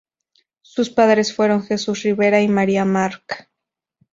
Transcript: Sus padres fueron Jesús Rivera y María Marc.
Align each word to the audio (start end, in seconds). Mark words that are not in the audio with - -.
Sus 0.63 0.89
padres 0.89 1.35
fueron 1.35 1.61
Jesús 1.61 2.01
Rivera 2.01 2.41
y 2.41 2.47
María 2.47 2.85
Marc. 2.85 3.51